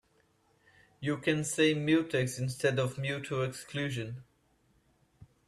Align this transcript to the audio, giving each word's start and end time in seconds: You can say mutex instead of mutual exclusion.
You 0.99 1.17
can 1.17 1.43
say 1.43 1.75
mutex 1.75 2.39
instead 2.39 2.79
of 2.79 2.97
mutual 2.97 3.43
exclusion. 3.43 4.23